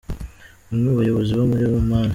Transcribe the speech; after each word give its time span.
Umwe 0.71 0.83
mu 0.89 0.97
bayobozi 0.99 1.31
bo 1.37 1.43
muri 1.49 1.63
Oman,. 1.79 2.09